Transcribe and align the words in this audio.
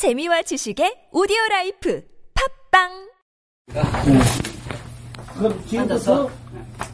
재미와 0.00 0.40
지식의 0.40 1.12
오디오 1.12 1.36
라이프 1.50 2.02
팟빵 2.32 2.88
그럼 5.36 5.62
지금부터 5.66 6.30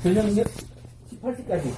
저녁 0.02 0.26
18시까지. 0.26 1.70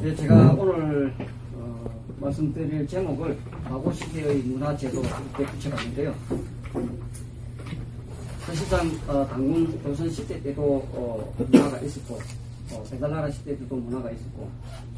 네, 0.00 0.16
제가 0.16 0.52
오늘 0.54 1.12
어, 1.52 1.90
말씀드릴 2.16 2.88
제목을 2.88 3.38
마고 3.64 3.92
시대의 3.92 4.36
문화 4.44 4.74
제도 4.74 5.02
이렇게 5.02 5.44
붙여봤는데요. 5.44 6.14
사실상 8.46 8.90
어, 9.08 9.28
단군 9.28 9.78
조선 9.82 10.08
시대 10.10 10.42
때도 10.42 10.62
어, 10.94 11.34
문화가 11.36 11.78
있었고 11.80 12.18
어, 12.72 12.82
배달나라 12.90 13.30
시대 13.30 13.56
때도 13.58 13.76
문화가 13.76 14.10
있었고 14.10 14.48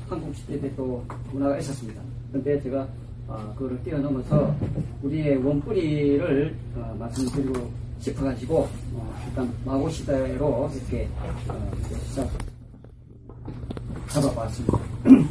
한국 0.08 0.34
시대 0.34 0.60
때도 0.60 1.04
문화가 1.32 1.58
있었습니다. 1.58 2.02
그런데 2.30 2.60
제가 2.62 2.88
어, 3.28 3.54
그거를 3.56 3.82
뛰어넘어서 3.84 4.54
우리의 5.02 5.36
원뿌리를 5.36 6.56
어, 6.76 6.96
말씀드리고 6.98 7.70
싶어가지고 8.00 8.68
어, 8.94 9.24
일단 9.28 9.52
마고 9.64 9.88
시대로 9.88 10.70
이렇게 10.74 11.08
어, 11.48 11.70
시작 12.08 12.28
잡아봤습니다. 14.08 14.78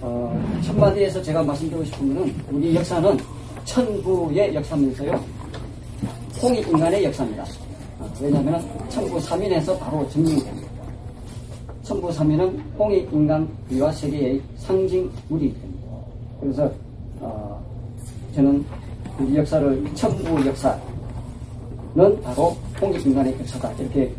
어, 0.00 0.60
첫마디에서 0.64 1.20
제가 1.22 1.42
말씀드리고 1.42 1.84
싶은 1.84 2.14
것은 2.14 2.34
우리 2.50 2.74
역사는 2.74 3.18
천부의 3.66 4.54
역사면서요. 4.54 5.24
홍익 6.40 6.66
인간의 6.68 7.04
역사입니다. 7.04 7.44
어, 7.98 8.10
왜냐하면 8.20 8.62
천부 8.88 9.18
3인에서 9.18 9.78
바로 9.78 10.08
증명됩니다. 10.08 10.68
천부 11.82 12.08
3인은 12.08 12.60
홍익 12.78 13.12
인간과 13.12 13.92
세계의 13.92 14.42
상징물이기 14.56 15.54
때문에 15.60 15.76
그래서 16.40 16.70
어, 17.20 17.62
저는 18.34 18.64
우리 19.18 19.36
역사를 19.36 19.94
천부 19.94 20.46
역사는 20.46 20.80
바로 22.22 22.56
홍익 22.80 23.06
인간의 23.06 23.38
역사다 23.40 23.72
이렇게 23.72 24.12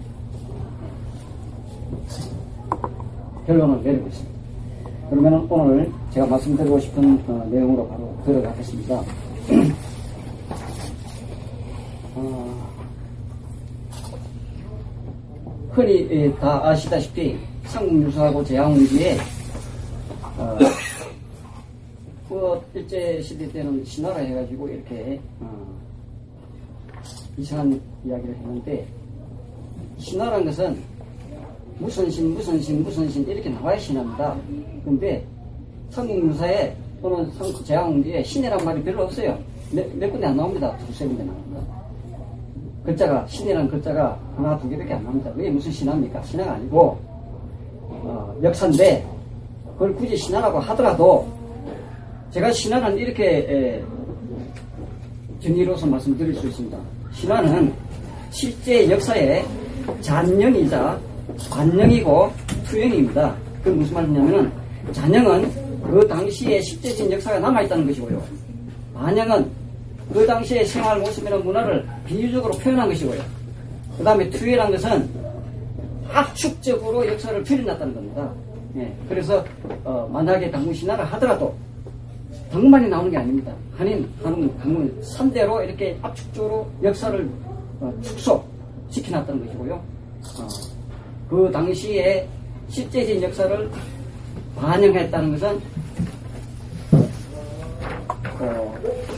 결론을 3.45 3.84
내리고 3.84 4.08
있습니다. 4.08 4.38
그러면 5.09 5.47
오늘 5.50 5.91
제가 6.12 6.25
말씀드리고 6.25 6.80
싶은 6.80 7.23
어, 7.28 7.47
내용으로 7.50 7.88
바로 7.88 8.14
들어가겠습니다. 8.25 8.95
어, 12.16 12.47
흔히 15.78 16.08
예, 16.09 16.33
다 16.38 16.70
아시다시피 16.70 17.38
삼국유사하고 17.66 18.44
제왕운기에 18.44 19.17
어, 20.36 20.58
그 22.28 22.59
일제 22.73 23.22
시대 23.22 23.47
때는 23.52 23.86
신화라 23.86 24.17
해가지고 24.17 24.69
이렇게 24.69 25.22
어, 25.39 25.80
이상한 27.38 27.80
이야기를 28.03 28.36
했는데 28.38 28.88
신화란 30.00 30.45
것은 30.45 30.81
무슨 31.78 32.09
신, 32.09 32.34
무슨 32.34 32.59
신, 32.59 32.84
무슨 32.84 33.08
신 33.12 33.28
이렇게 33.28 33.47
나와야 33.47 33.78
신합니다. 33.78 34.36
근데 34.84 35.23
성국유사에 35.91 36.75
또는 37.03 37.30
성 37.34 37.53
제왕운기에 37.64 38.23
신이란 38.23 38.66
말이 38.66 38.84
별로 38.84 39.03
없어요. 39.03 39.38
몇, 39.72 39.95
몇 39.95 40.09
군데 40.09 40.25
안 40.25 40.38
나옵니다. 40.38 40.75
두세 40.88 41.06
군데 41.06 41.23
나옵니다. 41.23 41.62
글자가 42.88 43.28
신이라는 43.28 43.70
글자가 43.70 44.18
하나 44.38 44.58
두 44.58 44.70
개밖에 44.70 44.94
안 44.94 45.04
나옵니다. 45.04 45.30
왜 45.36 45.50
무슨 45.50 45.70
신화입니까? 45.70 46.24
신화가 46.24 46.54
아니고 46.54 46.98
어, 47.84 48.34
역사인데 48.42 49.06
그걸 49.74 49.94
굳이 49.94 50.16
신화라고 50.16 50.58
하더라도 50.60 51.28
제가 52.32 52.50
신화는 52.50 52.98
이렇게 52.98 53.40
에, 53.40 53.84
정의로서 55.42 55.86
말씀드릴 55.86 56.34
수 56.36 56.47
있습니다. 56.47 56.78
신화는 57.12 57.74
실제 58.31 58.90
역사의 58.90 59.44
잔영이자 60.00 60.97
반영이고 61.52 62.31
투영입니다. 62.68 63.36
그 63.66 63.70
무슨 63.70 63.96
말이냐면은 63.96 64.50
잔영은 64.94 65.52
그 65.84 66.08
당시에 66.08 66.62
실제적인 66.62 67.12
역사가 67.12 67.40
남아있다는 67.40 67.86
것이고요. 67.86 68.24
반영은 68.94 69.46
그 70.12 70.25
당시의 70.25 70.66
생활 70.66 71.00
모습이나 71.00 71.38
문화를 71.38 71.85
비유적으로 72.06 72.53
표현한 72.53 72.90
것이고요. 72.90 73.22
그 73.97 74.03
다음에 74.03 74.29
투영이라는 74.29 74.72
것은 74.72 75.09
압축적으로 76.09 77.07
역사를 77.07 77.44
표현했다는 77.44 77.94
겁니다. 77.94 78.31
예, 78.78 78.94
그래서 79.09 79.44
어, 79.84 80.07
만약에 80.12 80.51
당군 80.51 80.73
신화를 80.73 81.03
하더라도 81.06 81.56
덕만이 82.51 82.88
나오는 82.88 83.12
게 83.12 83.17
아닙니다. 83.17 83.53
한인, 83.75 84.09
한국, 84.23 84.57
당군 84.59 85.01
3대로 85.01 85.63
이렇게 85.63 85.97
압축적으로 86.01 86.69
역사를 86.84 87.29
어, 87.79 87.94
축소시켜놨다는 88.01 89.46
것이고요. 89.46 89.73
어, 89.73 90.47
그 91.29 91.50
당시에 91.51 92.28
실제적인 92.69 93.23
역사를 93.23 93.69
반영했다는 94.56 95.31
것은 95.31 95.59
어, 98.40 98.75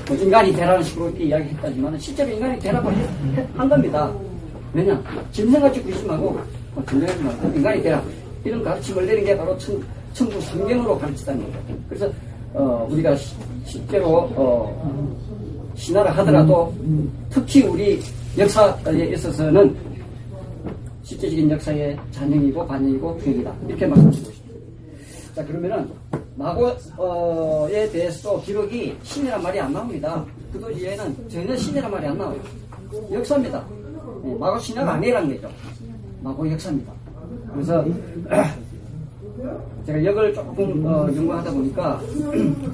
뭐 0.07 0.17
인간이 0.17 0.51
되라는 0.53 0.83
식으로 0.83 1.09
이렇게 1.09 1.23
이야기했다지만 1.25 1.99
실제로 1.99 2.31
인간이 2.31 2.59
되라고 2.59 2.89
한 3.55 3.69
겁니다. 3.69 4.11
왜냐? 4.73 5.01
짐승같이 5.31 5.81
구지 5.83 6.05
말고 6.05 6.39
어, 6.75 6.83
짐승하지 6.89 7.23
말고 7.23 7.47
인간이 7.57 7.81
되라 7.81 8.01
이런 8.43 8.63
가르침을 8.63 9.05
내린 9.05 9.25
게 9.25 9.37
바로 9.37 9.57
천, 9.57 9.81
천부 10.13 10.39
성경으로 10.41 10.97
가르치다는 10.97 11.43
거죠. 11.45 11.57
그래서 11.89 12.09
어, 12.53 12.87
우리가 12.89 13.15
시- 13.15 13.35
실제로 13.65 14.29
어, 14.35 15.15
신화를 15.75 16.11
하더라도 16.17 16.73
특히 17.29 17.63
우리 17.63 18.01
역사에 18.37 18.73
있어서는 19.13 19.75
실제적인 21.03 21.49
역사의 21.51 21.97
잔영이고 22.11 22.65
반영이고 22.67 23.17
투영이다 23.23 23.53
이렇게 23.67 23.85
말씀드리고 23.87 24.31
싶습니다. 24.31 24.55
자 25.35 25.45
그러면은 25.45 25.89
마고에 26.39 27.89
대해서도 27.89 28.41
기록이 28.41 28.95
신이란 29.03 29.43
말이 29.43 29.59
안 29.59 29.73
나옵니다. 29.73 30.25
그도지에는 30.53 31.29
전혀 31.29 31.55
신이란 31.55 31.91
말이 31.91 32.07
안 32.07 32.17
나와요. 32.17 32.39
역사입니다. 33.11 33.63
예, 34.25 34.33
마고 34.35 34.57
신화가 34.57 34.93
아니라는 34.93 35.35
거죠. 35.35 35.53
마고 36.21 36.49
역사입니다. 36.49 36.93
그래서 37.53 37.83
제가 39.85 40.05
역을 40.05 40.33
조금 40.33 40.85
어, 40.85 41.07
연구하다 41.13 41.51
보니까 41.51 42.01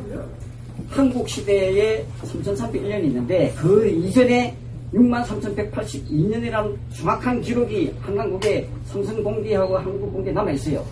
한국 0.89 1.27
시대에 1.27 2.05
3301년이 2.21 3.05
있는데 3.05 3.51
그 3.57 3.87
이전에 3.87 4.55
63,182년이라는 4.93 6.77
정확한 6.93 7.41
기록이 7.41 7.91
한강국에 8.01 8.69
삼성공기하고 8.85 9.77
한국공기에 9.77 10.33
남아있어요. 10.33 10.85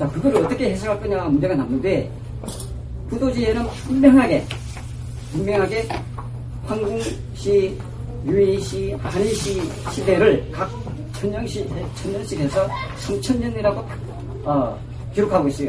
자, 0.00 0.08
그걸 0.08 0.34
어떻게 0.34 0.70
해석할 0.70 0.98
거냐 0.98 1.24
문제가 1.24 1.54
남는데 1.56 2.10
부도지에는 3.10 3.66
분명하게 3.86 4.46
분명하게 5.30 5.88
황궁시, 6.64 7.78
유이시, 8.24 8.92
한의시 8.92 9.60
시대를 9.92 10.50
각 10.52 10.70
천년씩, 11.12 11.68
천년씩 11.96 12.40
해서 12.40 12.66
3천년이라고 12.96 13.84
어, 14.44 14.78
기록하고 15.14 15.48
있어요. 15.48 15.68